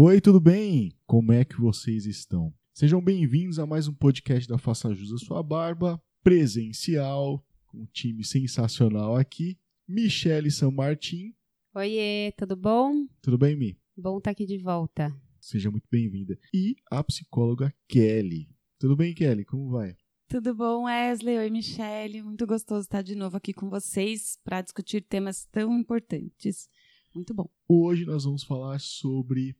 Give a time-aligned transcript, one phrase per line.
[0.00, 0.96] Oi, tudo bem?
[1.08, 2.54] Como é que vocês estão?
[2.72, 7.86] Sejam bem-vindos a mais um podcast da Faça Jus à Sua Barba, presencial, com um
[7.86, 9.58] time sensacional aqui.
[9.88, 11.34] Michele São Martin.
[11.74, 13.08] Oiê, tudo bom?
[13.20, 13.76] Tudo bem, Mi?
[13.96, 15.12] Bom estar aqui de volta.
[15.40, 16.38] Seja muito bem-vinda.
[16.54, 18.48] E a psicóloga Kelly.
[18.78, 19.44] Tudo bem, Kelly?
[19.44, 19.96] Como vai?
[20.28, 21.38] Tudo bom, Wesley?
[21.38, 22.22] Oi, Michele.
[22.22, 26.68] Muito gostoso estar de novo aqui com vocês para discutir temas tão importantes.
[27.12, 27.50] Muito bom.
[27.68, 29.56] Hoje nós vamos falar sobre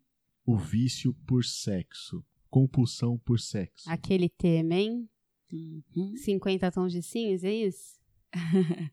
[0.51, 3.85] o vício por sexo, compulsão por sexo.
[3.91, 5.07] Aquele tema, hein?
[5.53, 6.17] Uhum.
[6.17, 7.99] 50 tons de cinza, é isso?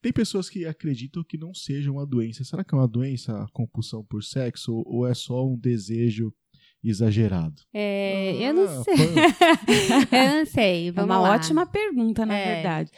[0.00, 2.44] Tem pessoas que acreditam que não seja uma doença.
[2.44, 6.32] Será que é uma doença a compulsão por sexo ou- ou é só um desejo
[6.82, 7.60] exagerado?
[7.74, 8.94] É, Ah, eu não sei.
[10.12, 10.88] eu não sei.
[10.88, 11.30] É Vamos uma lá.
[11.34, 12.54] ótima pergunta, na É.
[12.54, 12.90] verdade.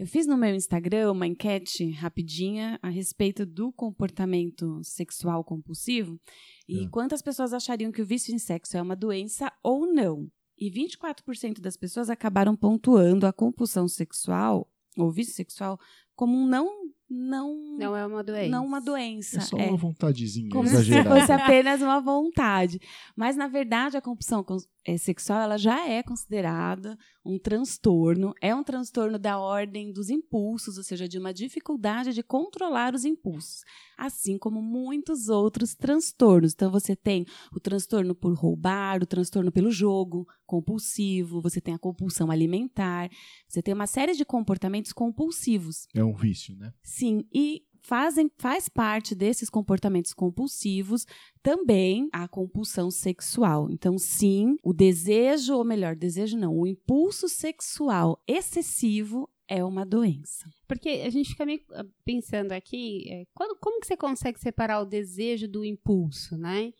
[0.00, 6.18] Eu fiz no meu Instagram uma enquete rapidinha a respeito do comportamento sexual compulsivo
[6.66, 6.88] e É.
[6.88, 10.26] quantas pessoas achariam que o vício em sexo é uma doença ou não.
[10.56, 15.78] E 24% das pessoas acabaram pontuando a compulsão sexual ou vício sexual
[16.16, 18.48] como um não não Não é uma doença.
[18.48, 19.38] não uma doença.
[19.38, 19.66] É só é.
[19.66, 21.20] uma vontadezinha Como se exagerada.
[21.20, 22.78] fosse apenas uma vontade.
[23.16, 24.44] Mas, na verdade, a compulsão
[24.86, 28.32] eh, sexual ela já é considerada um transtorno.
[28.40, 33.04] É um transtorno da ordem dos impulsos, ou seja, de uma dificuldade de controlar os
[33.04, 33.62] impulsos.
[33.98, 36.52] Assim como muitos outros transtornos.
[36.52, 41.78] Então, você tem o transtorno por roubar, o transtorno pelo jogo compulsivo, você tem a
[41.78, 43.08] compulsão alimentar,
[43.48, 45.86] você tem uma série de comportamentos compulsivos.
[45.94, 46.72] É um vício, né?
[46.82, 51.06] Sim, e fazem, faz parte desses comportamentos compulsivos
[51.42, 53.70] também a compulsão sexual.
[53.70, 60.48] Então, sim, o desejo, ou melhor, desejo não, o impulso sexual excessivo é uma doença.
[60.68, 64.80] Porque a gente fica meio ah, pensando aqui, é, quando- como que você consegue separar
[64.80, 66.72] o desejo do impulso, né?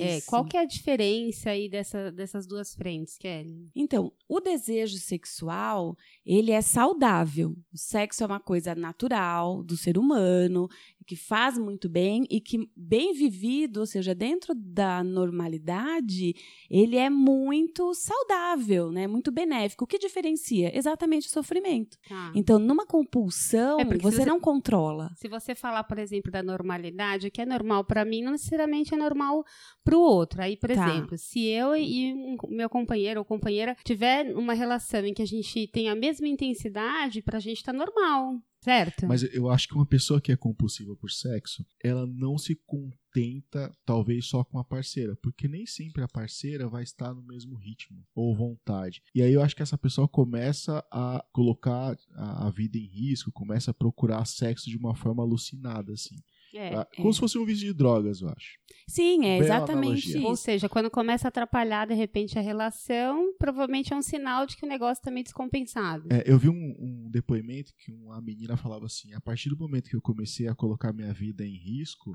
[0.00, 3.68] É, qual que é a diferença aí dessa, dessas duas frentes, Kelly?
[3.74, 7.56] Então, o desejo sexual, ele é saudável.
[7.72, 10.68] O sexo é uma coisa natural do ser humano,
[11.06, 16.34] que faz muito bem e que, bem vivido, ou seja, dentro da normalidade,
[16.70, 19.06] ele é muito saudável, né?
[19.06, 19.84] muito benéfico.
[19.84, 20.76] O que diferencia?
[20.76, 21.96] Exatamente o sofrimento.
[22.08, 22.32] Tá.
[22.34, 25.10] Então, numa compulsão, É, você, você- não controla.
[25.16, 28.92] Se você falar, por exemplo, da normalidade, o que é normal para mim não necessariamente
[28.94, 29.44] é normal
[29.84, 30.42] para o outro.
[30.42, 30.88] Aí, por Tá.
[30.88, 32.14] exemplo, se eu e
[32.48, 37.22] meu companheiro ou companheira tiver uma relação em que a gente tem a mesma intensidade,
[37.22, 38.34] pra gente tá normal,
[38.66, 39.06] certo?
[39.06, 43.72] Mas eu acho que uma pessoa que é compulsiva por sexo, ela não se contenta,
[43.86, 48.04] talvez, só com a parceira, porque nem sempre a parceira vai estar no mesmo ritmo
[48.12, 49.00] ou vontade.
[49.14, 53.30] E aí eu acho que essa pessoa começa a colocar a, a vida em risco,
[53.30, 56.16] começa a procurar sexo de uma forma alucinada, assim.
[56.56, 56.74] É.
[56.74, 58.58] Ah, Como se fosse um vício de drogas, eu acho.
[58.88, 60.26] Sim, é Bela exatamente analogia.
[60.26, 60.42] Ou isso.
[60.44, 64.64] seja, quando começa a atrapalhar de repente a relação, provavelmente é um sinal de que
[64.64, 66.06] o negócio tá meio descompensado.
[66.10, 69.90] É, eu vi um, um depoimento que uma menina falava assim: a partir do momento
[69.90, 72.12] que eu comecei a colocar minha vida em risco,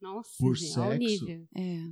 [0.00, 1.30] Nossa, Por gente, sexo.
[1.56, 1.84] É.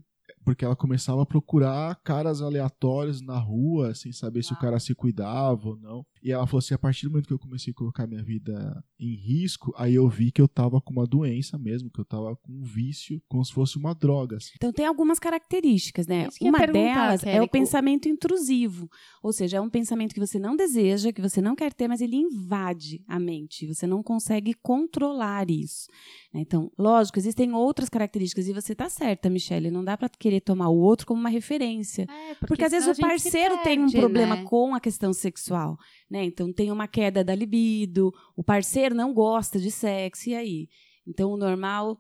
[0.45, 4.95] porque ela começava a procurar caras aleatórios na rua, sem saber se o cara se
[4.95, 6.07] cuidava ou não.
[6.23, 8.83] E ela falou assim: a partir do momento que eu comecei a colocar minha vida
[8.99, 12.35] em risco, aí eu vi que eu tava com uma doença mesmo, que eu tava
[12.37, 14.37] com um vício, como se fosse uma droga.
[14.37, 14.53] assim.
[14.57, 16.29] Então tem algumas características, né?
[16.41, 18.89] Uma delas é o pensamento intrusivo,
[19.23, 22.01] ou seja, é um pensamento que você não deseja, que você não quer ter, mas
[22.01, 23.67] ele invade a mente.
[23.67, 25.89] Você não consegue controlar isso.
[26.33, 26.41] Né?
[26.41, 29.71] Então, lógico, existem outras características e você tá certa, Michelle.
[29.71, 32.07] Não dá pra querer tomar o outro como uma referência.
[32.09, 34.45] É, Porque, às vezes o parceiro tem um perde, problema né?
[34.45, 35.77] com a questão sexual,
[36.11, 36.25] né?
[36.25, 40.69] Então tem uma queda da libido, o parceiro não gosta de sexo, e aí?
[41.07, 41.99] Então o normal,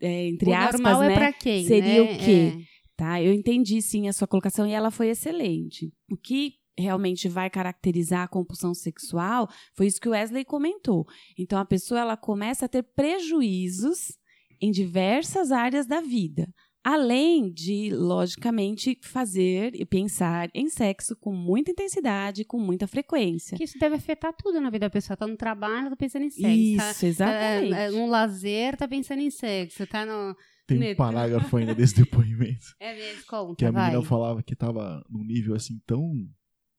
[0.00, 1.14] é, entre o aspas, normal né?
[1.14, 1.64] é pra quem?
[1.64, 2.12] seria né?
[2.12, 2.64] o quê?
[2.96, 5.90] Tá, eu entendi sim a sua colocação e ela foi excelente.
[6.10, 11.06] O que realmente vai caracterizar a compulsão sexual foi isso que o Wesley comentou.
[11.38, 14.18] Então a pessoa ela começa a ter prejuízos
[14.60, 16.48] em diversas áreas da vida.
[16.82, 23.54] Além de, logicamente, fazer e pensar em sexo com muita intensidade, com muita frequência.
[23.54, 25.14] Que isso deve afetar tudo na vida da pessoa.
[25.14, 26.48] Tá no trabalho, tá pensando em sexo.
[26.48, 27.70] Isso, tá, exatamente.
[27.70, 29.86] tá, é, no lazer, tá pensando em sexo.
[29.86, 30.34] Tá no.
[30.66, 32.74] Tem um parágrafo ainda desse depoimento.
[32.80, 33.90] É mesmo, conta, Que a vai.
[33.90, 36.14] menina falava que tava num nível assim tão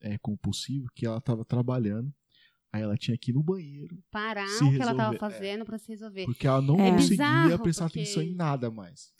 [0.01, 2.11] é, compulsivo que ela tava trabalhando.
[2.73, 5.19] Aí ela tinha que ir no banheiro, Parar o que ela tava resolver, é.
[5.19, 6.25] fazendo pra se resolver.
[6.25, 9.11] porque ela não É conseguia bizarro, prestar porque- atenção em nada mais.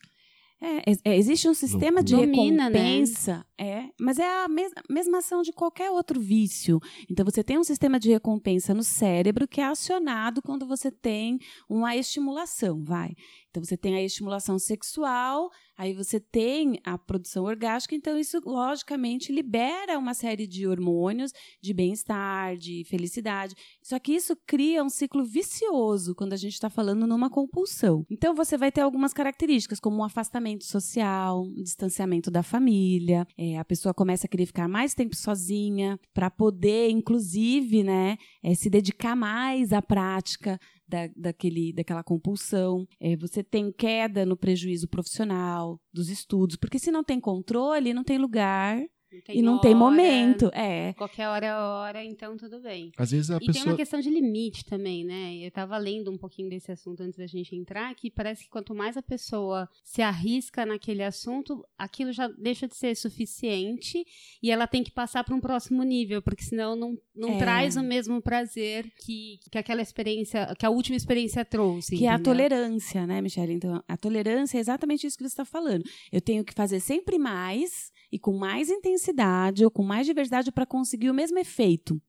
[0.63, 2.15] É, é, existe um sistema de.
[2.15, 2.77] Domina, né?
[2.79, 6.79] recompensa, é, mas é a mes mesma ação de qualquer outro vício.
[7.09, 11.39] Então você tem um sistema de recompensa no cérebro que é acionado quando você tem
[11.67, 13.15] uma estimulação, vai.
[13.51, 19.31] Então você tem a estimulação sexual, aí você tem a produção orgástica, então isso logicamente
[19.31, 21.31] libera uma série de hormônios
[21.61, 23.53] de bem-estar, de felicidade.
[23.83, 28.05] Só que isso cria um ciclo vicioso quando a gente está falando numa compulsão.
[28.09, 33.57] Então você vai ter algumas características, como um afastamento social, um distanciamento da família, é,
[33.57, 38.69] a pessoa começa a querer ficar mais tempo sozinha para poder, inclusive, né, é, se
[38.69, 40.57] dedicar mais à prática
[40.91, 42.85] da, daquele, daquela compulsão.
[42.99, 48.03] É, você tem queda no prejuízo profissional, dos estudos, porque se não tem controle, não
[48.03, 48.83] tem lugar
[49.19, 50.49] tem e não hora, tem momento.
[50.53, 50.93] É.
[50.93, 52.91] Qualquer hora é hora, então tudo bem.
[52.97, 53.75] Às vezes a E tem uma pessoa.
[53.75, 55.35] questão de limite também, né?
[55.37, 58.73] Eu tava lendo um pouquinho desse assunto antes da gente entrar, que parece que quanto
[58.75, 64.05] mais a pessoa se arrisca naquele assunto, aquilo já deixa de ser suficiente
[64.41, 67.37] e ela tem que passar para um próximo nível, porque senão não, não É.
[67.37, 71.97] traz o mesmo prazer que, que aquela experiência, que a última experiência trouxe.
[71.97, 72.33] Que é a entendeu?
[72.33, 73.53] tolerância, né, Michelle?
[73.53, 75.83] Então, a tolerância é exatamente isso que você está falando.
[76.11, 80.65] Eu tenho que fazer sempre mais e com mais intensidade ou com mais diversidade para
[80.65, 82.01] conseguir o mesmo efeito.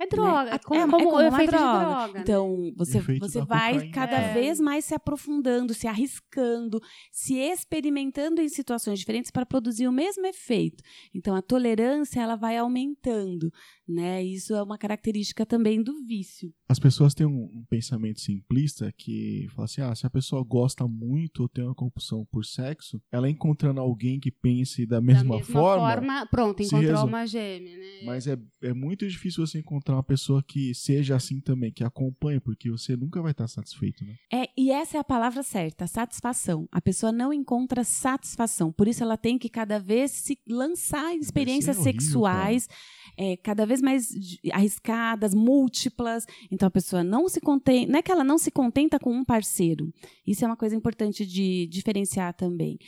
[0.00, 0.50] É droga, né?
[0.54, 1.44] é como, É- é como como o uma droga.
[1.44, 2.12] de droga.
[2.14, 2.20] né?
[2.20, 3.92] Então, você, Efeito você vai cocaína.
[3.94, 4.32] cada É.
[4.34, 6.80] vez mais se aprofundando, se arriscando,
[7.12, 10.82] se experimentando em situações diferentes para produzir o mesmo efeito.
[11.14, 13.50] Então, a tolerância ela vai aumentando,
[13.88, 14.22] né?
[14.22, 16.52] Isso é uma característica também do vício.
[16.68, 20.86] As pessoas têm um, um pensamento simplista que fala assim: ah, se a pessoa gosta
[20.86, 25.40] muito ou tem uma compulsão por sexo, ela encontrando alguém que pense da Da mesma,
[25.42, 26.26] forma.
[26.26, 28.02] pronto, se encontrou uma gêmea, né?
[28.04, 32.40] Mas é, é muito difícil você encontrar uma pessoa que seja assim também, que acompanhe,
[32.40, 34.14] porque você nunca vai estar satisfeito, né?
[34.32, 36.68] É, e essa é a palavra certa, satisfação.
[36.72, 41.20] A pessoa não encontra satisfação, por isso ela tem que cada vez se lançar em
[41.20, 42.68] experiências horrível, sexuais,
[43.16, 46.26] é, cada vez mais de- arriscadas, múltiplas.
[46.50, 49.24] Então a pessoa não se contenta, não é que ela não se contenta com um
[49.24, 49.92] parceiro.
[50.26, 52.78] Isso é uma coisa importante de diferenciar também.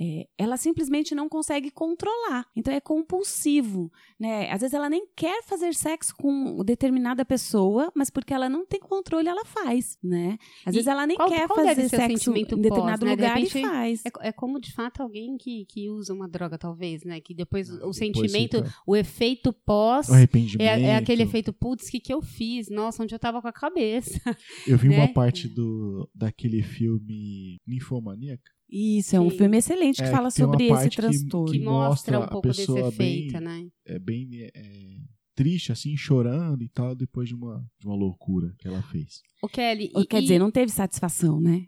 [0.00, 2.46] É, ela simplesmente não consegue controlar.
[2.54, 4.48] Então é compulsivo, né?
[4.50, 8.78] Às vezes ela nem quer fazer sexo com determinada pessoa, mas porque ela não tem
[8.78, 10.38] controle, ela faz, né?
[10.64, 13.16] Às E vezes ela nem qual- quer qual fazer sexo sentimento em determinado pós, né?
[13.16, 14.02] De lugar repente, e faz.
[14.06, 17.20] É, é como, de fato, alguém que, que usa uma droga, talvez, né?
[17.20, 20.08] Que depois Ah, o depois sentimento, fica o efeito pós.
[20.08, 20.60] O arrependimento.
[20.68, 22.68] É, é aquele efeito, putz, o que, que eu fiz?
[22.68, 24.20] Nossa, onde eu tava com a cabeça.
[24.66, 24.96] Eu vi né?
[24.98, 28.57] uma parte do, daquele filme Ninfomaníaca.
[28.70, 29.38] Isso, é um Sim.
[29.38, 31.52] filme excelente que É, fala sobre esse transtorno.
[31.52, 33.66] Que que mostra um a pouco desse efeito, bem- né?
[33.86, 34.96] É bem é,
[35.34, 39.22] triste, assim, chorando e tal, depois de uma, de uma loucura que ela fez.
[39.42, 39.90] O Kelly.
[39.96, 41.64] E- Quer e- dizer, não teve satisfação, né?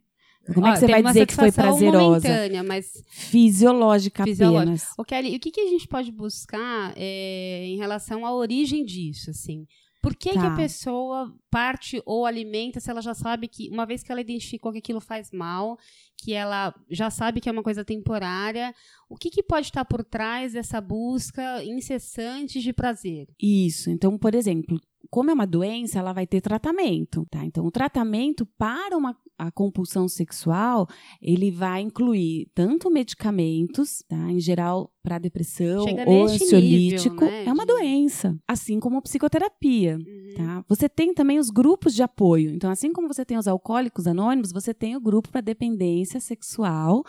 [0.55, 2.29] Como é que você vai dizer que foi prazerosa?
[2.29, 4.63] momentânea, mas Fisiológica Fisiológica.
[4.63, 4.85] apenas.
[4.99, 9.31] Ô, Kelly, o que, que a gente pode buscar é, em relação à origem disso,
[9.31, 9.67] assim?
[10.03, 10.41] Por que, Tá.
[10.41, 14.21] que a pessoa parte ou alimenta se ela já sabe que, uma vez que ela
[14.21, 15.77] identificou que aquilo faz mal,
[16.17, 18.75] que ela já sabe que é uma coisa temporária,
[19.09, 23.29] o que, que pode estar por trás dessa busca incessante de prazer?
[23.41, 23.91] Isso.
[23.91, 27.45] Então, por exemplo, como é uma doença, ela vai ter tratamento, tá?
[27.45, 30.87] Então, o tratamento para uma a compulsão sexual,
[31.21, 34.31] ele vai incluir tanto medicamentos, tá?
[34.31, 39.97] Em geral, para depressão Chega ou ansiolítico, nível, né, é uma doença, assim como psicoterapia.
[39.97, 40.35] Uhum.
[40.37, 40.65] Tá?
[40.69, 42.51] Você tem também os grupos de apoio.
[42.51, 47.03] Então, assim como você tem os alcoólicos anônimos, você tem o grupo para dependência sexual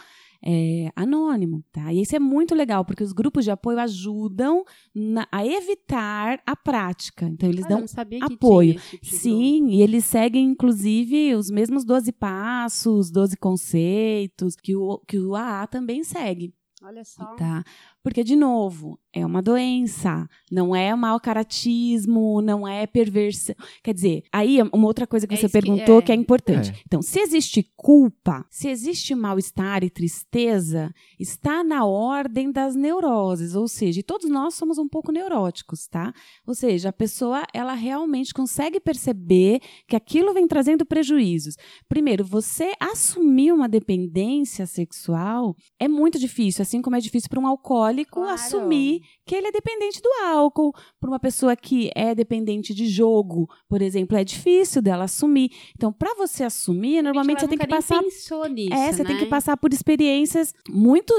[0.44, 1.64] é, anônimo.
[1.72, 1.94] Tá?
[1.94, 6.56] E isso é muito legal, porque os grupos de apoio ajudam na- a evitar a
[6.56, 7.26] prática.
[7.28, 7.86] Então, eles Ah, dão
[8.22, 8.74] apoio.
[8.80, 15.20] tipo Sim, e eles seguem, inclusive, os mesmos 12 passos, 12 conceitos, que o, que
[15.20, 16.54] o AA também segue.
[16.84, 17.36] Olha só.
[17.36, 17.64] Tá?
[18.04, 23.54] Porque, de novo, é uma doença, não é mau caratismo, não é perversão.
[23.84, 26.02] Quer dizer, aí uma outra coisa que É você isso que- perguntou é.
[26.02, 26.72] que é importante.
[26.72, 26.76] É.
[26.88, 33.68] Então, se existe culpa, se existe mal-estar e tristeza, está na ordem das neuroses, ou
[33.68, 36.12] seja, e todos nós somos um pouco neuróticos, tá?
[36.48, 41.56] Ou seja, a pessoa, ela realmente consegue perceber que aquilo vem trazendo prejuízos.
[41.88, 47.46] Primeiro, você assumir uma dependência sexual é muito difícil, assim como é difícil para um
[47.48, 48.34] alcoólico Claro.
[48.34, 50.74] assumir que ele é dependente do álcool.
[51.00, 55.52] Para uma pessoa que é dependente de jogo, por exemplo, é difícil dela assumir.
[55.76, 59.22] Então, para você assumir, normalmente você tem que passar pensou nisso, é, você tem né?
[59.22, 61.14] que passar por experiências muito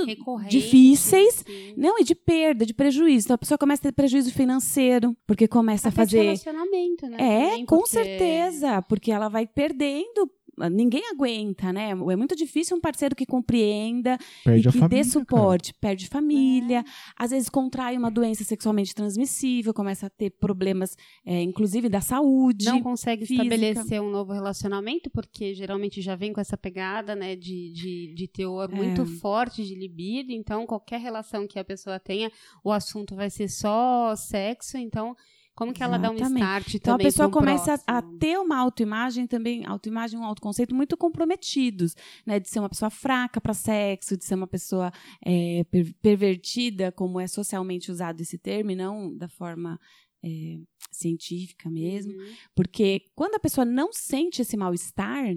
[0.48, 1.74] difíceis, sim.
[1.76, 3.26] não, e de perda, de prejuízo.
[3.26, 7.16] Então a pessoa começa a ter prejuízo financeiro, porque começa Até a fazer relacionamento, né?
[7.18, 10.30] é, também, com porque- certeza, porque ela vai perdendo
[10.70, 11.90] ninguém aguenta, né?
[11.90, 16.84] É muito difícil um parceiro que compreenda Perde e que família, dê suporte, perde família,
[17.16, 22.66] às vezes contrai uma doença sexualmente transmissível, começa a ter problemas, é, inclusive da saúde.
[22.66, 23.44] Não consegue física.
[23.44, 28.28] estabelecer um novo relacionamento, porque geralmente já vem com essa pegada, né, de, de, de
[28.28, 28.74] teor É.
[28.74, 30.32] muito forte de libido.
[30.32, 32.30] Então, qualquer relação que a pessoa tenha,
[32.62, 34.76] o assunto vai ser só sexo.
[34.76, 35.14] Então,
[35.54, 36.42] como que ela dá um Exatamente.
[36.42, 38.18] start Então a pessoa começa a próximo?
[38.18, 41.94] ter uma autoimagem também, autoimagem um autoconceito muito comprometidos,
[42.26, 42.40] né?
[42.40, 44.90] De ser uma pessoa fraca para sexo, de ser uma pessoa
[45.24, 49.78] é, per- pervertida, como é socialmente usado esse termo, e não da forma
[50.24, 50.58] é,
[50.90, 52.12] científica mesmo.
[52.12, 52.32] Uhum.
[52.54, 55.34] Porque quando a pessoa não sente esse mal-estar,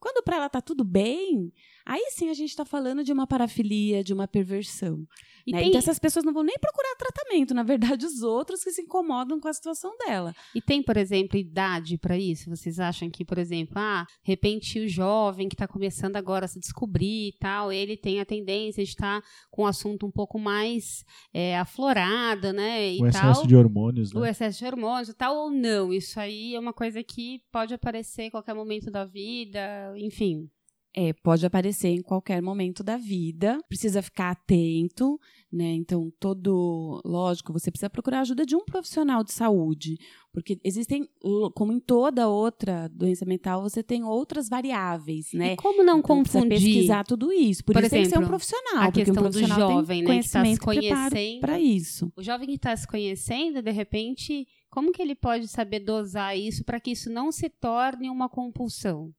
[0.00, 1.52] quando para ela tá tudo bem,
[1.84, 5.06] aí sim a gente está falando de uma parafilia, de uma perversão.
[5.46, 5.58] E né?
[5.58, 8.82] tem, Então essas pessoas não vão nem procurar tratamento, na verdade, os outros que se
[8.82, 10.34] incomodam com a situação dela.
[10.54, 12.48] E tem, por exemplo, idade para isso?
[12.50, 16.48] Vocês acham que, por exemplo, ah, de repente o jovem que está começando agora a
[16.48, 20.38] se descobrir e tal, ele tem a tendência de estar com o assunto um pouco
[20.38, 22.92] mais é, aflorado, né?
[22.92, 23.30] E O tal.
[23.30, 24.30] excesso de hormônios, O né?
[24.30, 25.92] excesso de hormônios e tal, ou não.
[25.92, 30.48] Isso aí é uma coisa que pode aparecer em qualquer momento da vida, enfim.
[30.94, 35.18] É, pode aparecer em qualquer momento da vida, precisa ficar atento,
[35.50, 35.72] né?
[35.72, 37.00] Então, todo.
[37.02, 39.98] Lógico, você precisa procurar a ajuda de um profissional de saúde,
[40.32, 41.08] porque existem,
[41.54, 45.54] como em toda outra doença mental, você tem outras variáveis, né?
[45.54, 47.64] E como não Então, precisa confundir pesquisar tudo isso.
[47.64, 49.70] Por, Por isso tem que ser um exemplo, profissional, a porque questão um do profissional
[49.70, 51.40] jovem, tem né, que tá se conhecendo?
[51.40, 52.12] para isso.
[52.14, 56.64] o jovem que está se conhecendo, de repente, como que ele pode saber dosar isso
[56.64, 59.10] para que isso não se torne uma compulsão?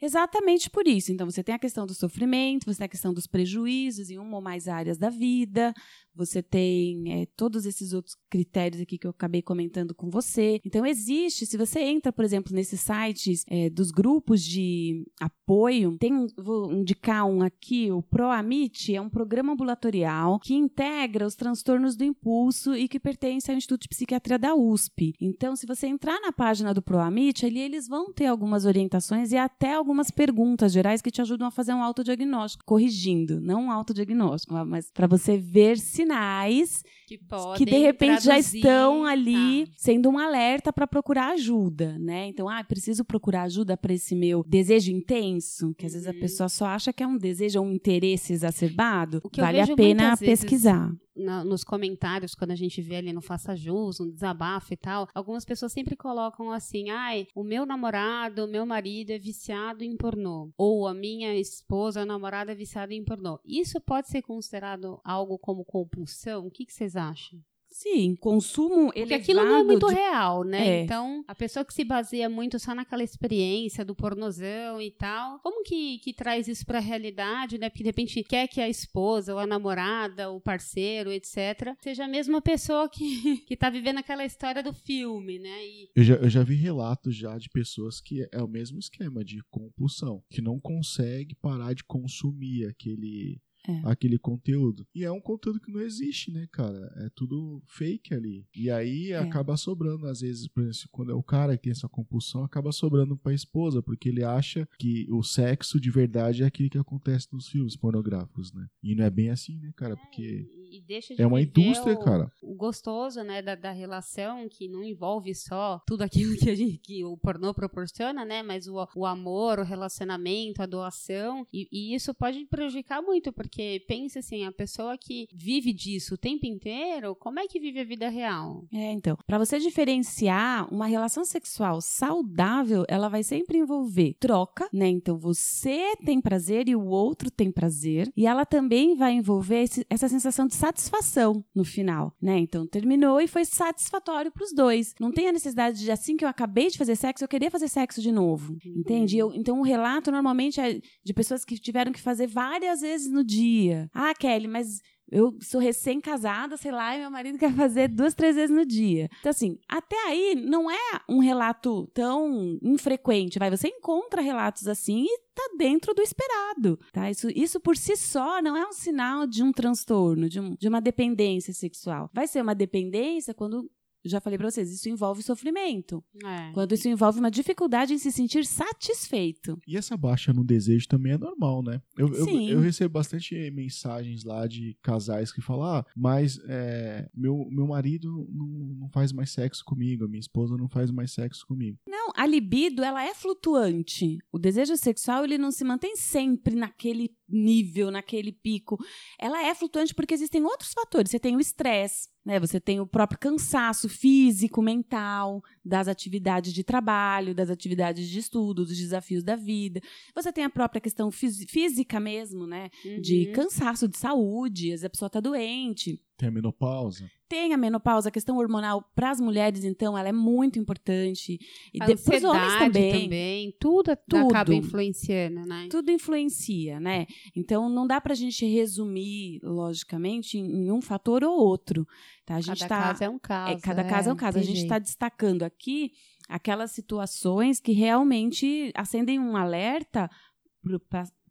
[0.00, 1.10] Exatamente por isso.
[1.10, 4.36] Então, você tem a questão do sofrimento, você tem a questão dos prejuízos em uma
[4.36, 5.72] ou mais áreas da vida,
[6.14, 10.60] você tem é, todos esses outros critérios aqui que eu acabei comentando com você.
[10.64, 16.12] Então, existe, se você entra, por exemplo, nesses sites é, dos grupos de apoio, tem,
[16.14, 21.96] um- vou indicar um aqui, o ProAmit, é um programa ambulatorial que integra os transtornos
[21.96, 25.14] do impulso e que pertence ao Instituto de Psiquiatria da USP.
[25.20, 29.36] Então, se você entrar na página do ProAmit, ali eles vão ter algumas orientações e
[29.36, 34.52] até algumas perguntas gerais que te ajudam a fazer um autodiagnóstico, corrigindo, não um autodiagnóstico,
[34.66, 39.72] mas para você ver sinais Que podem que de repente já traduzir, estão ali tá.
[39.76, 42.26] sendo um alerta para procurar ajuda, né?
[42.26, 46.18] Então, ah, preciso procurar ajuda para esse meu desejo intenso, que às vezes a Uhum.
[46.20, 49.22] pessoa só acha que é um desejo ou um interesse exacerbado.
[49.36, 50.92] Vale a pena vezes- pesquisar.
[51.18, 55.08] na- nos comentários, quando a gente vê ali no Faça Jus, no desabafo e tal,
[55.14, 59.96] algumas pessoas sempre colocam assim: ai, o meu namorado, o meu marido é viciado em
[59.96, 60.50] pornô.
[60.58, 63.38] Ou a minha esposa, a namorada é viciada em pornô.
[63.46, 66.46] Isso pode ser considerado algo como compulsão?
[66.46, 67.40] O que, que vocês acham?
[67.78, 70.66] Sim, consumo Porque elevado aquilo não é muito de real, né?
[70.66, 70.82] É.
[70.82, 75.62] Então, a pessoa que se baseia muito só naquela experiência do pornozão e tal, como
[75.62, 77.68] que, que traz isso pra realidade, né?
[77.68, 82.08] Porque de repente quer que a esposa, ou a namorada, o parceiro, etc., seja a
[82.08, 85.66] mesma pessoa que, que tá vivendo aquela história do filme, né?
[85.66, 89.22] E Eu já, eu já vi relatos já de pessoas que é o mesmo esquema
[89.22, 93.38] de compulsão, que não consegue parar de consumir aquele,
[93.68, 93.80] É.
[93.84, 94.86] aquele conteúdo.
[94.94, 96.92] E é um conteúdo que não existe, né, cara?
[96.96, 98.46] É tudo fake ali.
[98.54, 99.18] E aí É.
[99.18, 102.72] acaba sobrando, às vezes, por exemplo, quando é o cara que tem essa compulsão, acaba
[102.72, 107.28] sobrando pra esposa, porque ele acha que o sexo de verdade é aquilo que acontece
[107.32, 108.66] nos filmes pornográficos, né?
[108.82, 109.96] E não é bem assim, né, cara?
[109.96, 112.30] Porque e, e deixa de é uma indústria, o, cara.
[112.42, 117.04] o gostoso, né, da, da relação, que não envolve só tudo aquilo que, gente, que
[117.04, 122.14] o pornô proporciona, né, mas o, o amor, o relacionamento, a doação, e, e isso
[122.14, 123.55] pode prejudicar muito, porque
[123.86, 127.84] pensa assim, a pessoa que vive disso o tempo inteiro, como é que vive a
[127.84, 128.64] vida real?
[128.72, 134.88] É, então, para você diferenciar uma relação sexual saudável, ela vai sempre envolver troca, né?
[134.88, 139.86] Então, você tem prazer e o outro tem prazer, e ela também vai envolver esse-
[139.88, 142.38] essa sensação de satisfação no final, né?
[142.38, 144.94] Então, terminou e foi satisfatório para os dois.
[145.00, 147.68] Não tem a necessidade de assim que eu acabei de fazer sexo, eu querer fazer
[147.68, 149.18] sexo de novo, entende?
[149.18, 153.24] Eu- então, o relato normalmente é de pessoas que tiveram que fazer várias vezes no
[153.24, 153.45] dia.
[153.94, 158.34] Ah, Kelly, mas eu sou recém-casada, sei lá, e meu marido quer fazer duas, três
[158.34, 159.08] vezes no dia.
[159.20, 160.76] Então, assim, até aí não é
[161.08, 163.48] um relato tão infrequente, vai.
[163.50, 167.08] Você encontra relatos assim e tá dentro do esperado, tá?
[167.10, 170.66] Isso, isso por si só não é um sinal de um transtorno, de, um- de
[170.68, 172.10] uma dependência sexual.
[172.12, 173.70] Vai ser uma dependência quando
[174.08, 176.04] já falei para vocês, isso envolve sofrimento.
[176.24, 176.52] É.
[176.52, 179.58] Quando isso envolve uma dificuldade em se sentir satisfeito.
[179.66, 181.80] E essa baixa no desejo também é normal, né?
[181.96, 182.50] Eu, eu, Sim.
[182.50, 188.28] eu recebo bastante mensagens lá de casais que falam: ah, mas é, meu, meu marido
[188.32, 191.78] não, não faz mais sexo comigo, a minha esposa não faz mais sexo comigo.
[191.88, 194.18] Não, a libido, ela é flutuante.
[194.32, 198.78] O desejo sexual, ele não se mantém sempre naquele nível, naquele pico.
[199.18, 201.10] Ela é flutuante porque existem outros fatores.
[201.10, 202.40] Você tem o estresse, né?
[202.40, 208.64] Você tem o próprio cansaço físico, mental, das atividades de trabalho, das atividades de estudo,
[208.66, 209.80] dos desafios da vida.
[210.14, 212.68] Você tem a própria questão física mesmo, né?
[213.00, 213.32] De Uhum.
[213.32, 216.00] cansaço de saúde, às vezes a pessoa está doente.
[216.18, 217.10] Tem a menopausa.
[217.28, 221.38] Tem a menopausa, a questão hormonal para as mulheres, então, ela é muito importante.
[221.74, 223.54] E A de- pros homens ansiedade também.
[223.60, 224.28] Tudo, Tudo.
[224.30, 225.68] acaba influenciando, né?
[225.70, 227.06] Tudo influencia, né?
[227.36, 231.86] Então não dá pra gente resumir, logicamente, em em um fator ou outro.
[232.26, 232.34] Tá?
[232.34, 233.52] A gente Cada tá, caso é um caso.
[233.52, 234.38] é, cada caso é um caso.
[234.38, 235.92] A gente está destacando aqui
[236.28, 240.10] aquelas situações que realmente acendem um alerta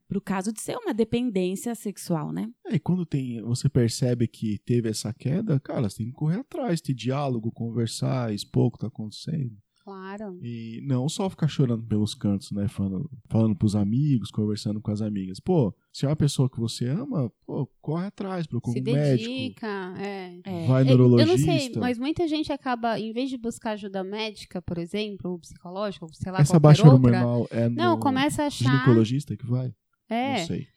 [0.08, 2.50] para o caso de ser uma dependência sexual, né?
[2.66, 6.40] É, e quando tem, você percebe que teve essa queda, cara, você tem que correr
[6.40, 9.58] atrás, ter diálogo, conversar, expor o que tá acontecendo.
[9.86, 10.40] Claro.
[10.42, 12.68] E não só ficar chorando pelos cantos, né?
[12.68, 15.40] Falando, falando pros amigos, conversando com as amigas.
[15.40, 19.30] Pô, se é uma pessoa que você ama, pô, corre atrás, procura Se um médico,
[19.30, 20.40] dedica, é.
[20.44, 20.66] É.
[20.68, 21.32] vai É, neurologista.
[21.32, 25.30] Eu não sei, mas muita gente acaba, em vez de buscar ajuda médica, por exemplo,
[25.34, 26.96] ou psicológica, ou sei lá, Essa qualquer baixa outra.
[27.20, 28.72] hormonal é no Não, começa a achar.
[28.72, 29.72] ginecologista que vai?
[30.10, 30.68] É, Não sei.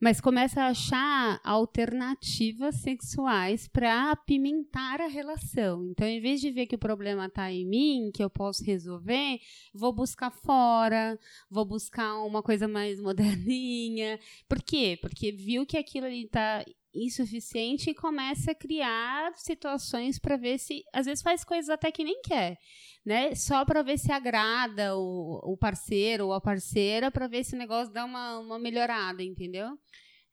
[0.00, 5.86] Mas começa a achar alternativas sexuais para apimentar a relação.
[5.86, 9.38] Então, em vez de ver que o problema está em mim, que eu posso resolver,
[9.72, 11.18] vou buscar fora,
[11.50, 14.18] vou buscar uma coisa mais moderninha.
[14.48, 14.98] Por quê?
[15.00, 16.64] Porque viu que aquilo ali está
[16.94, 22.04] insuficiente e começa a criar situações para ver se às vezes faz coisas até que
[22.04, 22.56] nem quer,
[23.04, 23.34] né?
[23.34, 27.58] Só para ver se agrada o, o parceiro ou a parceira para ver se o
[27.58, 29.76] negócio dá uma, uma melhorada, entendeu?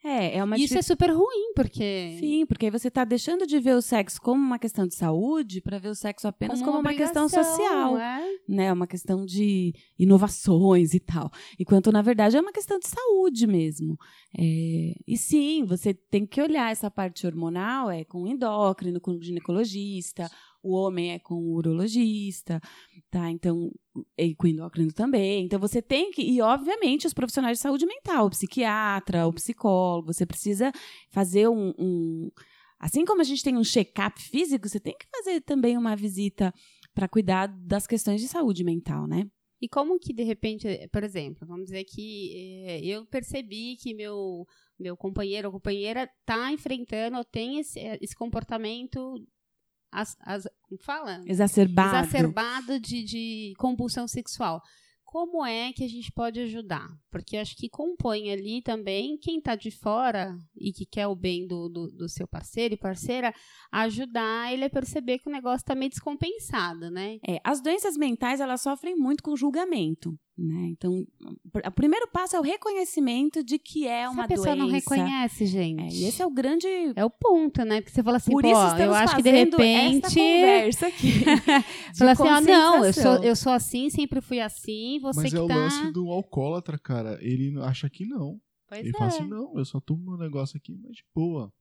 [0.04, 3.60] É, é uma Isso é super ruim porque Sim, porque aí você está deixando de
[3.60, 6.94] ver o sexo como uma questão de saúde para ver o sexo apenas como, uma
[6.94, 7.98] questão obrigação, social.
[7.98, 8.24] é?
[8.48, 8.74] né?
[8.74, 11.30] Uma questão de inovações e tal.
[11.60, 13.96] Enquanto, na verdade, é uma questão de saúde mesmo.
[14.36, 19.12] É, e sim, você tem que olhar essa parte hormonal, é com o endócrino, com
[19.12, 20.30] o ginecologista,
[20.64, 22.60] o homem é com o urologista,
[23.10, 23.30] tá?
[23.32, 23.72] Então,
[24.18, 25.44] e com o endócrino também.
[25.46, 30.14] Então, você tem que, e obviamente, os profissionais de saúde mental, o psiquiatra, o psicólogo,
[30.14, 30.72] você precisa
[31.10, 32.30] fazer um- um
[32.84, 36.52] Assim como a gente tem um check-up físico, você tem que fazer também uma visita
[36.96, 39.30] para cuidar das questões de saúde mental, né?
[39.62, 42.34] E como que de repente, por exemplo, vamos dizer que
[42.66, 44.48] eh, eu percebi que meu
[44.80, 49.14] meu companheiro ou companheira está enfrentando ou tem esse, esse comportamento
[49.92, 51.22] as, as, como fala?
[51.26, 52.08] Exacerbado.
[52.08, 54.62] exacerbado de, de compulsão sexual.
[55.12, 56.88] Como é que a gente pode ajudar?
[57.12, 61.46] Porque acho que compõe ali também quem está de fora e que quer o bem
[61.46, 63.34] do, do, do seu parceiro e parceira,
[63.74, 67.18] ajudar ele a perceber que o negócio está meio descompensado, né?
[67.28, 70.68] É, as doenças mentais, elas sofrem muito com julgamento, né?
[70.70, 71.06] Então,
[71.54, 74.64] o primeiro passo é o reconhecimento de que é uma Se a pessoa doença.
[74.64, 75.82] não reconhece, gente.
[75.82, 76.68] É, e esse é o grande...
[76.96, 77.82] É o ponto, né?
[77.82, 80.06] Porque você fala assim, Por pô, isso eu acho que de fazendo repente.
[80.06, 81.12] esta conversa aqui.
[81.94, 85.32] de Fala assim, ah, não, eu sou, eu sou assim, sempre fui assim, você Mas
[85.32, 85.56] que é o tá.
[85.56, 87.18] lance do alcoólatra, cara.
[87.22, 88.40] Ele acha que não.
[88.68, 88.94] Pois ele é.
[88.94, 91.52] fala assim, não, eu só tomo meu negócio aqui, mas de boa.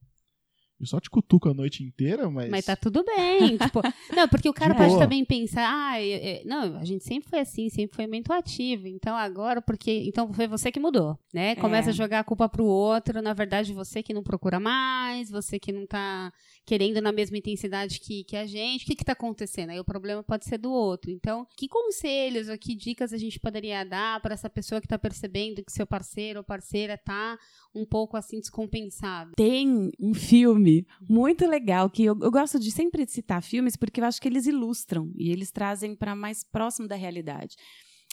[0.81, 2.49] Eu só te cutuco a noite inteira, mas...
[2.49, 3.59] Mas tá tudo bem.
[3.59, 3.83] tipo,
[4.17, 7.29] não, porque o cara De pode também pensar, ah, eu- eu- não, a gente sempre
[7.29, 8.87] foi assim, sempre foi muito ativo.
[8.89, 9.91] Então agora, porque.
[10.07, 11.55] Então foi você que mudou, né?
[11.57, 11.93] Começa É.
[11.93, 13.21] a jogar a culpa pro outro.
[13.21, 16.33] Na verdade, você que não procura mais, você que não tá
[16.65, 18.85] querendo na mesma intensidade que, que a gente.
[18.85, 19.71] O que que tá acontecendo?
[19.71, 21.11] Aí o problema pode ser do outro.
[21.11, 24.99] Então, que conselhos ou que dicas a gente poderia dar para essa pessoa que tá
[24.99, 27.39] percebendo que seu parceiro ou parceira tá
[27.75, 29.33] um pouco assim descompensado?
[29.37, 30.70] Tem um filme
[31.09, 34.47] muito legal que eu, eu gosto de sempre citar filmes porque eu acho que eles
[34.47, 37.57] ilustram e eles trazem para mais próximo da realidade.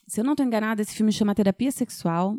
[0.07, 2.37] Se eu não estou enganada, esse filme chama Terapia Sexual.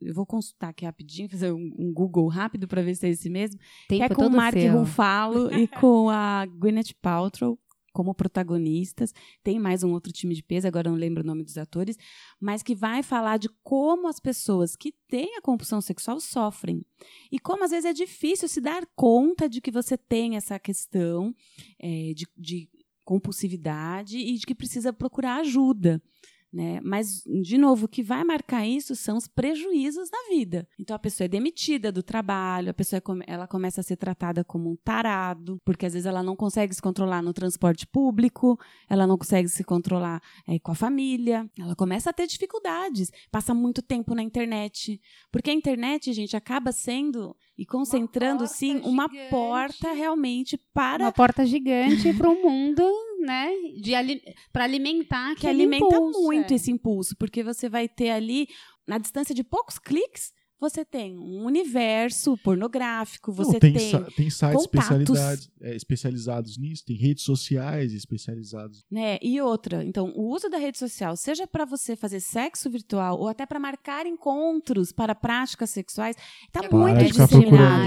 [0.00, 3.30] Eu vou consultar aqui rapidinho, fazer um, um Google rápido para ver se é esse
[3.30, 3.58] mesmo.
[3.88, 4.78] que é Tempo com o Mark seu.
[4.78, 7.58] Ruffalo e com a Gwyneth Paltrow
[7.94, 9.14] como protagonistas.
[9.42, 11.96] Tem mais um outro time de peso, agora não lembro o nome dos atores,
[12.40, 16.84] mas que vai falar de como as pessoas que têm a compulsão sexual sofrem.
[17.32, 21.32] E como às vezes é difícil se dar conta de que você tem essa questão
[21.80, 22.68] é, de, de
[23.04, 26.02] compulsividade e de que precisa procurar ajuda.
[26.54, 26.80] Né?
[26.84, 30.68] Mas, de novo, o que vai marcar isso são os prejuízos da vida.
[30.78, 34.44] Então, a pessoa é demitida do trabalho, a pessoa é ela começa a ser tratada
[34.44, 38.56] como um tarado, porque às vezes ela não consegue se controlar no transporte público,
[38.88, 43.52] ela não consegue se controlar é, com a família, ela começa a ter dificuldades, passa
[43.52, 45.00] muito tempo na internet.
[45.32, 51.06] Porque a internet, gente, acaba sendo e concentrando, sim, uma porta realmente para.
[51.06, 52.84] Uma porta gigante para o mundo
[53.24, 54.20] né, de ali,
[54.52, 56.56] para alimentar que alimenta impulso, muito é.
[56.56, 58.46] esse impulso, porque você vai ter ali
[58.86, 60.32] na distância de poucos cliques
[60.64, 64.64] você tem um universo pornográfico, você Não, tem, tem, tem sites contatos.
[64.64, 68.84] especializados, é, especializados nisso, tem redes sociais especializadas.
[68.90, 69.18] né?
[69.20, 73.28] E outra, então, o uso da rede social, seja para você fazer sexo virtual ou
[73.28, 76.16] até para marcar encontros para práticas sexuais,
[76.50, 77.00] tá É, muito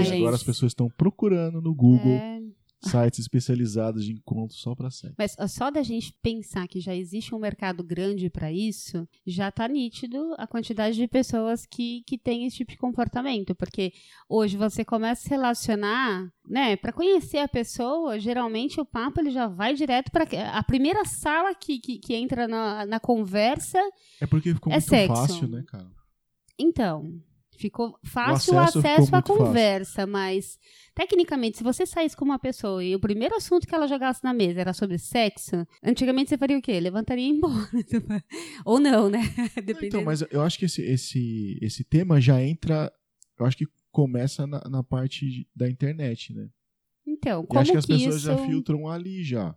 [0.04, 0.20] gente.
[0.20, 2.40] Agora as pessoas estão procurando no Google É,
[2.80, 5.14] sites especializados de encontro só para sexo.
[5.18, 9.66] Mas só da gente pensar que já existe um mercado grande para isso, já tá
[9.66, 13.54] nítido a quantidade de pessoas que, que tem esse tipo de comportamento.
[13.54, 13.92] Porque
[14.28, 16.76] hoje você começa a se relacionar, né?
[16.76, 21.54] Para conhecer a pessoa, geralmente o papo ele já vai direto para a primeira sala
[21.54, 23.78] que, que, que entra na, na conversa.
[24.20, 25.14] É porque ficou É muito sexo.
[25.16, 25.90] fácil, né, cara?
[26.58, 27.20] Então,
[27.58, 29.36] ficou fácil o acesso à muito fácil.
[29.36, 30.58] conversa, mas
[30.94, 34.32] tecnicamente, se você saísse com uma pessoa e o primeiro assunto que ela jogasse na
[34.32, 36.78] mesa era sobre sexo, antigamente você faria o quê?
[36.80, 37.68] Levantaria e ia embora.
[38.64, 39.20] Ou não, né?
[39.56, 39.86] Dependendo.
[39.86, 42.92] Então, mas eu acho que esse, esse, esse tema já entra.
[43.38, 46.48] Eu acho que começa na, na parte da internet, né?
[47.06, 49.54] Então, E como acho que as que pessoas isso já filtram ali já.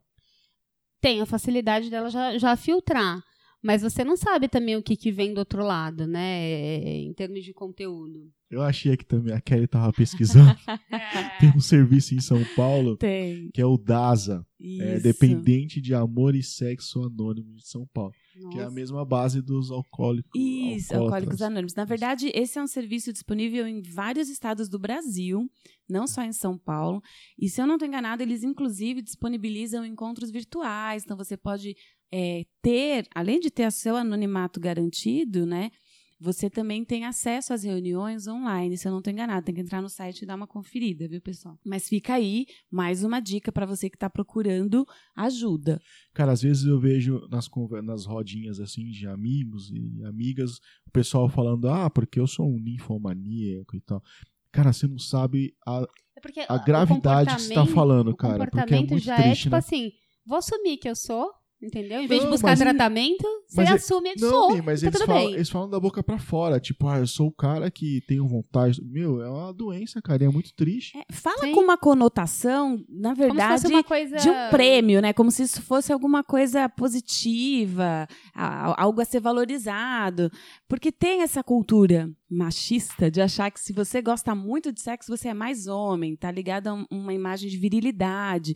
[1.02, 3.24] tem a facilidade dela já, já filtrar.
[3.64, 6.98] Mas você não sabe também o que, que vem do outro lado, né?
[6.98, 8.32] Em termos de conteúdo.
[8.50, 10.54] Eu achei aqui também, a Kelly tava pesquisando.
[11.40, 13.50] Tem um serviço em São Paulo Tem.
[13.54, 15.04] que é o DASA, é Isso.
[15.04, 18.12] Dependente de Amor e Sexo Anônimo de São Paulo,
[18.52, 18.76] que é a Nossa.
[18.76, 20.32] mesma base dos alcoólicos.
[20.36, 20.94] Isso.
[20.94, 21.76] Alcoólicos Anônimos.
[21.76, 25.50] Na verdade, esse é um serviço disponível em vários estados do Brasil,
[25.88, 27.02] não só em São Paulo.
[27.40, 31.04] E se eu não estou enganada, eles inclusive disponibilizam encontros virtuais.
[31.04, 31.76] Então você pode
[32.12, 35.72] é, ter, além de ter o seu anonimato garantido, né?
[36.24, 39.42] Você também tem acesso às reuniões online, se eu não estou enganada.
[39.44, 41.58] Tem que entrar no site e dar uma conferida, viu, pessoal?
[41.66, 45.82] Mas fica aí mais uma dica para você que está procurando ajuda.
[46.14, 47.50] Cara, às vezes eu vejo nas,
[47.84, 52.60] nas rodinhas assim de amigos e amigas, o pessoal falando, ah, porque eu sou um
[52.60, 54.04] ninfomaníaco e tal.
[54.52, 55.88] Cara, você não sabe a,
[56.38, 58.38] É a gravidade que você tá comportamento- falando, o cara.
[58.38, 59.58] Porque é comportamento muito já triste, é tipo né?
[59.58, 59.92] assim,
[60.24, 62.02] vou assumir que eu sou, entendeu?
[62.02, 64.64] Em vez Não, de buscar mas- tratamento, você mas é- assume que Não, sou.
[64.64, 65.34] Mas tá eles tudo falam, bem.
[65.36, 66.60] eles falam da boca pra fora.
[66.60, 68.82] Tipo, ah, eu sou o cara que tenho vontade.
[68.84, 70.24] Meu, é uma doença, cara.
[70.24, 70.98] E é muito triste.
[70.98, 71.54] É, fala Sim.
[71.54, 74.18] com uma conotação, na verdade, coisa...
[74.18, 75.14] de um prêmio, né?
[75.14, 80.32] Como se isso fosse alguma coisa positiva, algo a ser valorizado.
[80.68, 85.28] Porque tem essa cultura machista de achar que se você gosta muito de sexo, você
[85.28, 88.54] é mais homem, tá ligado a um- uma imagem de virilidade.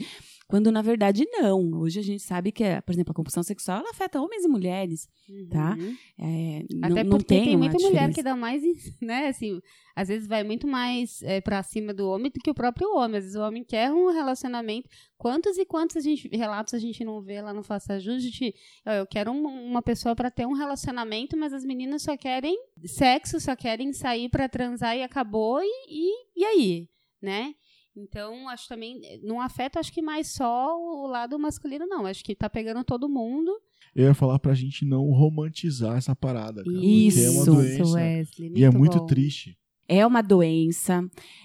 [0.48, 1.72] Quando, na verdade, não.
[1.80, 5.08] Hoje a gente sabe que, por exemplo, a compulsão sexual ela afeta homens e mulheres.
[5.50, 5.76] tá?
[5.78, 5.96] Uhum.
[6.20, 8.62] É, Até não, não porque tem, tem, muita mulher que dá mais,
[9.02, 9.60] né, assim,
[9.96, 13.18] às vezes vai muito mais é, pra cima do homem do que o próprio homem.
[13.18, 14.90] Às vezes o homem quer um relacionamento.
[15.18, 18.54] Quantos e quantos a gente, relatos a gente não vê lá no Faça Ajuste de,
[18.86, 23.40] eu quero um- uma pessoa pra ter um relacionamento, mas as meninas só querem sexo,
[23.40, 26.90] só querem sair pra transar e acabou, e, e, e aí,
[27.22, 27.54] né?
[27.98, 32.06] Então, acho também, não afeta, acho que mais só o lado masculino, não.
[32.06, 33.50] Acho que tá pegando todo mundo.
[33.96, 36.66] Eu ia falar pra gente não romantizar essa parada, cara.
[36.66, 37.94] porque é uma Isso, doença.
[37.94, 38.52] Wesley.
[38.54, 39.06] E é muito bom.
[39.06, 39.58] triste.
[39.88, 41.02] É uma doença.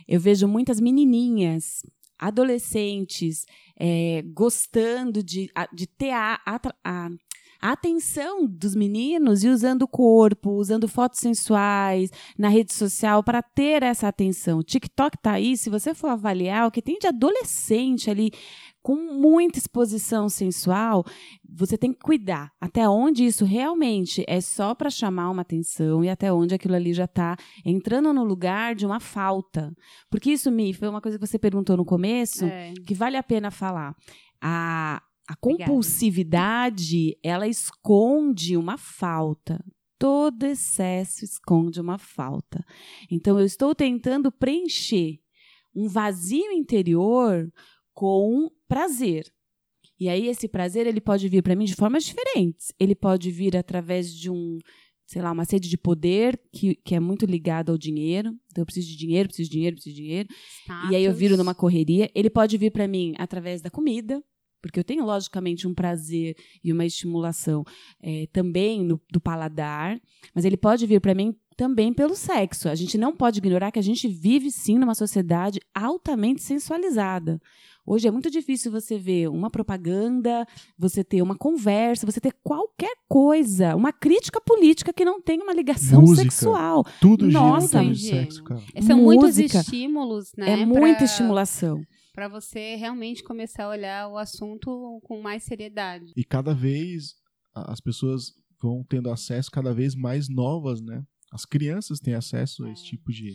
[0.09, 1.83] Eu vejo muitas menininhas,
[2.19, 3.45] adolescentes,
[3.79, 7.11] é, gostando de, de ter a, a-
[7.63, 13.43] a atenção dos meninos e usando o corpo, usando fotos sensuais na rede social para
[13.43, 14.59] ter essa atenção.
[14.59, 18.31] O TikTok tá aí, se você for avaliar o que tem de adolescente ali
[18.83, 21.05] com muita exposição sensual,
[21.49, 26.09] você tem que cuidar até onde isso realmente é só para chamar uma atenção e
[26.09, 29.71] até onde aquilo ali já está entrando no lugar de uma falta.
[30.11, 32.73] Porque isso, Mi, foi uma coisa que você perguntou no começo, É.
[32.87, 33.95] que vale a pena falar.
[34.41, 35.71] A, a Obrigada.
[35.71, 39.63] compulsividade, ela esconde uma falta.
[39.99, 42.65] Todo excesso esconde uma falta.
[43.11, 45.19] Então, eu estou tentando preencher
[45.75, 47.53] um vazio interior
[47.93, 49.25] com prazer.
[49.99, 52.73] E aí, esse prazer, ele pode vir para mim de formas diferentes.
[52.79, 54.59] Ele pode vir através de um,
[55.07, 58.31] sei lá, uma sede de poder que, que é muito ligado ao dinheiro.
[58.51, 60.29] Então, eu preciso de dinheiro, preciso de dinheiro, preciso de dinheiro.
[60.91, 61.39] E aí eu viro Status.
[61.39, 62.11] numa correria.
[62.15, 64.23] Ele pode vir para mim através da comida.
[64.63, 67.65] porque eu tenho logicamente um prazer e uma estimulação
[68.03, 69.99] é, também no, do paladar,
[70.35, 72.71] mas ele pode vir para mim também pelo sexo.
[72.71, 77.39] A gente não pode ignorar que a gente vive sim numa sociedade altamente sensualizada.
[77.85, 80.47] Hoje é muito difícil você ver uma propaganda,
[80.79, 85.53] você ter uma conversa, você ter qualquer coisa, uma crítica política que não tenha uma
[85.53, 86.23] ligação Música.
[86.31, 86.83] sexual.
[86.99, 88.23] Tudo Nossa, gira em torno de gênero.
[88.33, 88.63] sexo, cara.
[88.87, 89.59] São muitos Música.
[89.59, 90.61] estímulos, né?
[90.63, 91.83] é muita pra- estimulação.
[92.15, 96.07] Pra você realmente começar a olhar o assunto com mais seriedade.
[96.17, 97.17] E cada vez
[97.55, 101.03] as pessoas vão tendo acesso cada vez mais novas, né?
[101.31, 103.35] As crianças têm acesso a esse tipo de.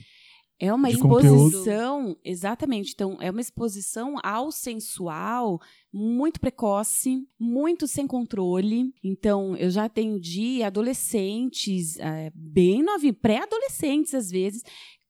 [0.57, 1.47] É uma de conteúdo.
[1.47, 2.93] exposição, exatamente.
[2.93, 5.59] Então, é uma exposição ao sensual
[5.93, 8.93] muito precoce, muito sem controle.
[9.03, 14.63] Então, eu já atendi adolescentes, eh, bem novinhos, pré-adolescentes às vezes,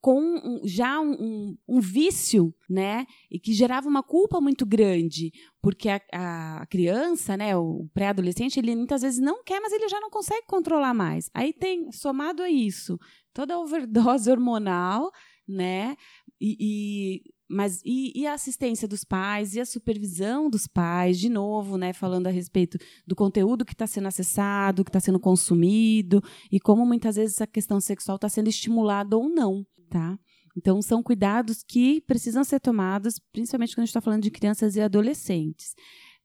[0.06, 3.08] com já um, um- um vício, né?
[3.32, 8.60] E que gerava uma culpa muito grande, porque a, a- a criança, né, o pré-adolescente,
[8.60, 11.28] ele muitas vezes não quer, mas ele já não consegue controlar mais.
[11.34, 13.00] Aí tem, somado a isso,
[13.34, 15.10] toda a overdose hormonal,
[15.48, 15.96] né?
[16.40, 21.30] E, e- mas e, e a assistência dos pais e a supervisão dos pais, de
[21.30, 21.94] novo, né?
[21.94, 26.86] Falando a respeito do conteúdo que está sendo acessado, que está sendo consumido e como
[26.86, 29.66] muitas vezes essa questão sexual está sendo estimulada ou não,
[29.96, 30.20] tá?
[30.58, 34.76] Então são cuidados que precisam ser tomados, principalmente quando a gente está falando de crianças
[34.76, 35.74] e adolescentes.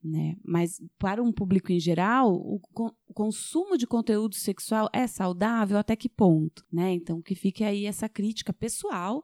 [0.03, 0.35] Né?
[0.45, 5.79] Mas para um público em geral, o, con- o consumo de conteúdo sexual é saudável
[5.79, 6.65] até que ponto?
[6.73, 6.95] Né?
[6.95, 9.23] Então, que fique aí essa crítica pessoal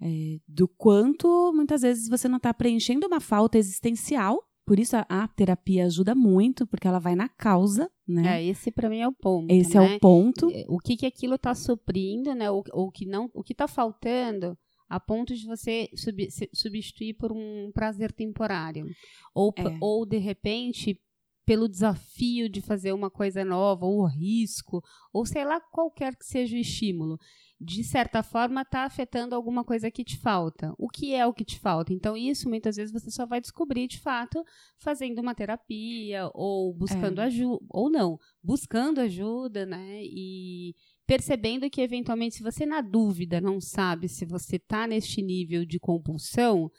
[0.00, 4.38] é, do quanto muitas vezes você não está preenchendo uma falta existencial.
[4.64, 8.40] Por isso a, a terapia ajuda muito, porque ela vai na causa, né?
[8.42, 9.52] É, esse pra mim é o ponto.
[9.52, 9.96] Esse é né?
[9.96, 10.48] o ponto.
[10.68, 12.50] O que que aquilo está suprindo, né?
[12.50, 14.56] O, o que não, o que está faltando
[14.88, 18.86] a ponto de você sub- substituir por um prazer temporário.
[19.34, 19.76] Ou, É.
[19.82, 20.98] ou de repente,
[21.44, 26.24] pelo desafio de fazer uma coisa nova, ou o risco, ou sei lá, qualquer que
[26.24, 27.18] seja o estímulo.
[27.60, 30.72] De certa forma, está afetando alguma coisa que te falta.
[30.78, 31.92] O que é o que te falta?
[31.92, 34.44] Então, isso muitas vezes você só vai descobrir de fato
[34.78, 37.24] fazendo uma terapia, ou buscando É.
[37.24, 40.00] ajuda, ou não, buscando ajuda, né?
[40.04, 45.64] E percebendo que eventualmente se você na dúvida não sabe se você está neste nível
[45.64, 46.70] de compulsão,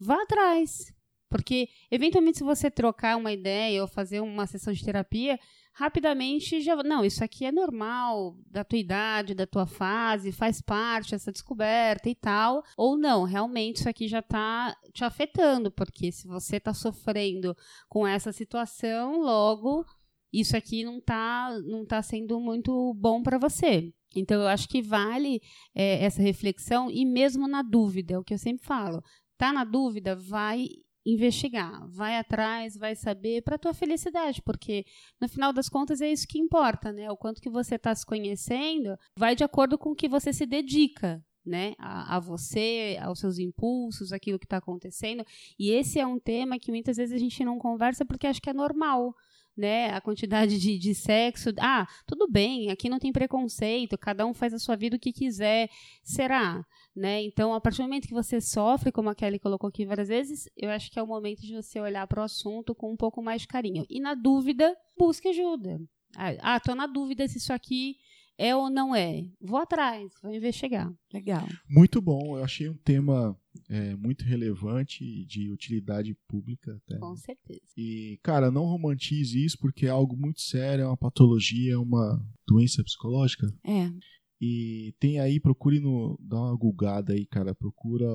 [0.00, 0.92] vá atrás.
[1.28, 5.38] Porque eventualmente se você trocar uma ideia ou fazer uma sessão de terapia,
[5.74, 11.14] rapidamente já, não, isso aqui é normal, da tua idade, da tua fase, faz parte
[11.14, 16.26] essa descoberta e tal, ou não, realmente isso aqui já está te afetando, porque se
[16.28, 17.56] você está sofrendo
[17.88, 19.84] com essa situação, logo
[20.32, 23.92] isso aqui não está não tá sendo muito bom para você.
[24.16, 25.40] Então, eu acho que vale
[25.74, 29.02] é, essa reflexão e mesmo na dúvida, é o que eu sempre falo.
[29.36, 30.68] Tá na dúvida, vai
[31.04, 34.86] investigar, vai atrás, vai saber para tua felicidade, porque
[35.20, 37.10] no final das contas é isso que importa, né?
[37.10, 40.46] O quanto que você está se conhecendo vai de acordo com o que você se
[40.46, 41.74] dedica, né?
[41.78, 45.24] A, a você, aos seus impulsos, aquilo que está acontecendo.
[45.58, 48.50] E esse é um tema que muitas vezes a gente não conversa porque acha que
[48.50, 49.14] é normal
[49.56, 51.50] né, a quantidade de, de sexo.
[51.60, 55.12] Ah, tudo bem, aqui não tem preconceito, cada um faz a sua vida o que
[55.12, 55.68] quiser.
[56.02, 56.64] Será?
[56.94, 57.24] Né?
[57.24, 60.48] Então, a partir do momento que você sofre, como a Kelly colocou aqui várias vezes,
[60.56, 63.20] eu acho que é o momento de você olhar para o assunto com um pouco
[63.20, 63.84] mais de carinho.
[63.90, 65.80] E na dúvida, busque ajuda.
[66.16, 67.96] Ah, tô na dúvida se isso aqui
[68.38, 69.24] é ou não é.
[69.40, 70.92] Vou atrás, vou investigar.
[71.12, 71.46] Legal.
[71.68, 73.36] Muito bom, eu achei um tema
[73.68, 76.98] é, muito relevante e de utilidade pública até.
[76.98, 77.60] Com certeza.
[77.76, 82.20] E, cara, não romantize isso porque é algo muito sério, é uma patologia, é uma
[82.46, 83.46] doença psicológica.
[83.64, 83.90] É.
[84.40, 86.18] E tem aí, procure no.
[86.20, 87.54] Dá uma gulgada aí, cara.
[87.54, 88.06] Procura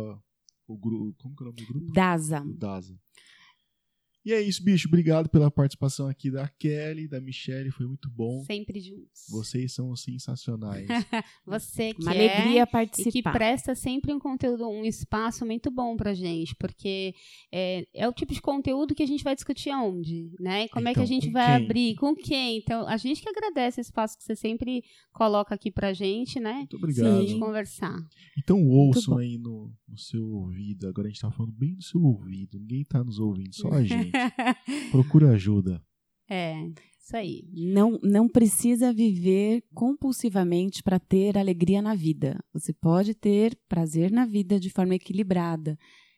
[0.67, 1.15] o grupo.
[1.23, 1.93] Como que é o nome do grupo?
[1.93, 2.41] Daza.
[2.41, 2.95] O DASA.
[4.25, 4.87] E é isso, bicho.
[4.87, 7.71] Obrigado pela participação aqui da Kelly, da Michelle.
[7.71, 8.43] Foi muito bom.
[8.43, 9.23] Sempre juntos.
[9.29, 10.87] Vocês são sensacionais.
[11.45, 13.31] Você que Uma é alegria e que participar.
[13.31, 17.13] presta sempre um conteúdo, um espaço muito bom pra gente, porque
[17.51, 20.65] é, é o tipo de conteúdo que a gente vai discutir aonde, né?
[20.65, 21.65] E como é que a Então, gente vai quem?
[21.65, 22.57] abrir, com quem?
[22.57, 26.53] Então, a gente que agradece o espaço que você sempre coloca aqui pra gente, né?
[26.53, 27.21] Muito Pra obrigado.
[27.25, 27.97] gente conversar.
[28.37, 30.87] Então ouçam aí no, no seu ouvido.
[30.87, 32.59] Agora a gente tá falando bem do seu ouvido.
[32.59, 34.08] Ninguém tá nos ouvindo, só a gente.
[34.91, 35.81] Procura ajuda.
[36.29, 36.69] é,
[37.09, 37.43] isso aí.
[37.51, 42.39] Não, não precisa viver compulsivamente para ter alegria na vida.
[42.53, 45.75] Você pode ter prazer na vida de forma equilibrada.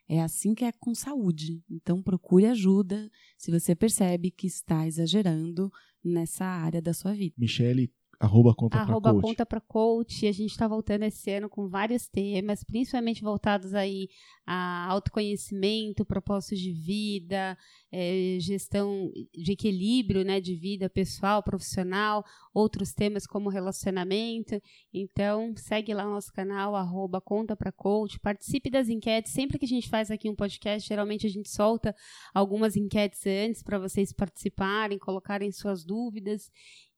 [0.09, 1.63] É assim que é com saúde.
[1.69, 5.71] Então procure ajuda se você percebe que está exagerando
[6.03, 7.35] nessa área da sua vida.
[7.37, 7.89] Michele,
[8.21, 9.21] Arroba conta arroba pra coach.
[9.23, 10.25] conta pra coach.
[10.25, 14.09] E a gente está voltando esse ano com vários temas, principalmente voltados aí
[14.45, 17.57] a autoconhecimento, propósitos de vida,
[17.91, 24.61] eh, gestão de equilíbrio, né, de vida pessoal, profissional, outros temas como relacionamento.
[24.93, 29.31] Então, segue lá o nosso canal, arroba conta pra coach, participe das enquetes.
[29.31, 31.95] Sempre que a gente faz aqui um podcast, geralmente a gente solta
[32.33, 36.51] algumas enquetes antes para vocês participarem, colocarem suas dúvidas.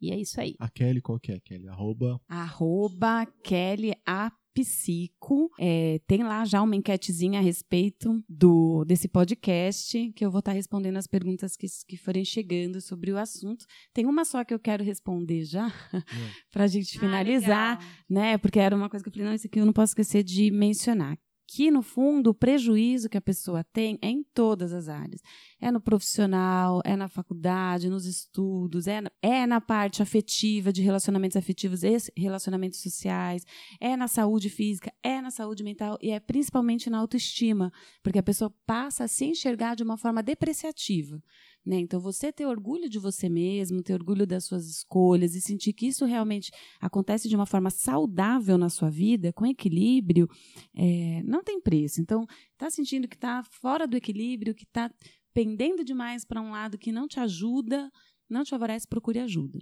[0.03, 0.55] E é isso aí.
[0.59, 1.67] A Kelly, qual que é, Kelly?
[1.67, 2.19] Arroba.
[2.27, 4.31] Arroba Kelly A.
[4.55, 5.49] Psico.
[5.59, 10.51] É, tem lá já uma enquetezinha a respeito do desse podcast, que eu vou estar
[10.51, 13.65] respondendo as perguntas que, que forem chegando sobre o assunto.
[13.91, 15.73] Tem uma só que eu quero responder já,
[16.51, 18.37] para a gente finalizar, Ah, né?
[18.37, 20.51] Porque era uma coisa que eu falei, não, isso aqui eu não posso esquecer de
[20.51, 21.17] mencionar.
[21.55, 25.21] Que, no fundo, o prejuízo que a pessoa tem é em todas as áreas.
[25.61, 30.81] É no profissional, é na faculdade, nos estudos, é na, é na parte afetiva, de
[30.81, 33.45] relacionamentos afetivos e relacionamentos sociais,
[33.79, 38.23] é na saúde física, é na saúde mental e é principalmente na autoestima, porque a
[38.23, 41.21] pessoa passa a se enxergar de uma forma depreciativa.
[41.65, 41.79] Né?
[41.79, 45.87] Então, você ter orgulho de você mesmo, ter orgulho das suas escolhas e sentir que
[45.87, 50.27] isso realmente acontece de uma forma saudável na sua vida, com equilíbrio,
[50.75, 52.01] é, não tem preço.
[52.01, 54.91] Então, está sentindo que está fora do equilíbrio, que está
[55.33, 57.89] pendendo demais para um lado que não te ajuda,
[58.29, 59.59] não te favorece, procure ajuda.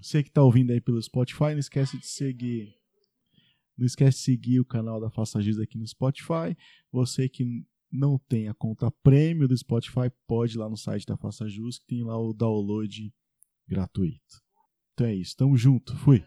[0.00, 2.74] Você que tá ouvindo aí pelo Spotify, não esquece de seguir.
[3.76, 6.56] Não esquece de seguir o canal da Faça Giz aqui no Spotify.
[6.92, 11.16] Você que não tem a conta prêmio do Spotify, pode ir lá no site da
[11.16, 13.12] Faça Jus, que tem lá o download
[13.66, 14.42] gratuito.
[14.92, 16.18] Então é isso, tamo junto, fui.